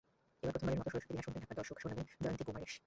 এবার 0.43 0.53
প্রথমবারের 0.53 0.79
মতো 0.79 0.89
সরস্বতী 1.11 1.13
বীণা 1.13 1.21
শুনবেন 1.25 1.41
ঢাকার 1.43 1.57
দর্শক, 1.59 1.77
শোনাবেন 1.81 2.05
জয়ন্তী 2.23 2.43
কুমারেশ। 2.47 2.73